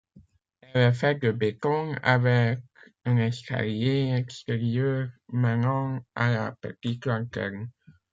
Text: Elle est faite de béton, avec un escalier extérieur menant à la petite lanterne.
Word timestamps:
Elle 0.61 0.81
est 0.81 0.93
faite 0.93 1.21
de 1.21 1.31
béton, 1.31 1.93
avec 2.01 2.57
un 3.05 3.17
escalier 3.17 4.11
extérieur 4.17 5.09
menant 5.31 6.03
à 6.15 6.31
la 6.33 6.51
petite 6.59 7.05
lanterne. 7.05 7.69